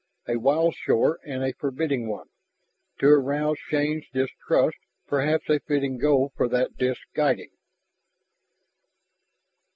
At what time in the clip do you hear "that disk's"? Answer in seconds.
6.47-7.05